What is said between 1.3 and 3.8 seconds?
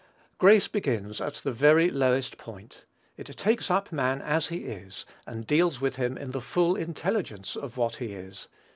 the very lowest point. It takes